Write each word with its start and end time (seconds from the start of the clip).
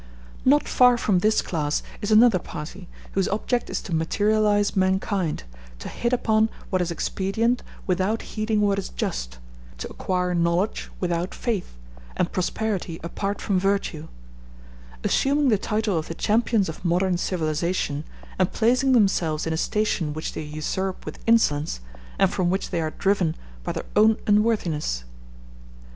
Not 0.43 0.67
far 0.67 0.97
from 0.97 1.19
this 1.19 1.43
class 1.43 1.83
is 2.01 2.09
another 2.09 2.39
party, 2.39 2.87
whose 3.11 3.27
object 3.29 3.69
is 3.69 3.83
to 3.83 3.93
materialize 3.93 4.75
mankind, 4.75 5.43
to 5.77 5.89
hit 5.89 6.11
upon 6.11 6.49
what 6.71 6.81
is 6.81 6.89
expedient 6.89 7.61
without 7.85 8.23
heeding 8.33 8.61
what 8.61 8.79
is 8.79 8.89
just, 8.89 9.37
to 9.77 9.87
acquire 9.91 10.33
knowledge 10.33 10.89
without 10.99 11.35
faith, 11.35 11.77
and 12.17 12.31
prosperity 12.31 12.99
apart 13.03 13.39
from 13.41 13.59
virtue; 13.59 14.07
assuming 15.03 15.49
the 15.49 15.59
title 15.59 15.99
of 15.99 16.07
the 16.07 16.15
champions 16.15 16.67
of 16.67 16.83
modern 16.83 17.15
civilization, 17.15 18.03
and 18.39 18.51
placing 18.53 18.93
themselves 18.93 19.45
in 19.45 19.53
a 19.53 19.55
station 19.55 20.15
which 20.15 20.33
they 20.33 20.41
usurp 20.41 21.05
with 21.05 21.19
insolence, 21.27 21.79
and 22.17 22.31
from 22.31 22.49
which 22.49 22.71
they 22.71 22.81
are 22.81 22.89
driven 22.89 23.35
by 23.63 23.71
their 23.71 23.85
own 23.95 24.17
unworthiness. 24.25 25.03